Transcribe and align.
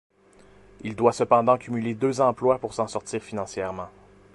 Il 0.83 0.95
doit 0.95 1.11
cependant 1.13 1.59
cumuler 1.59 1.93
deux 1.93 2.21
emplois 2.21 2.57
pour 2.57 2.73
s'en 2.73 2.87
sortir 2.87 3.21
financièrement. 3.21 3.91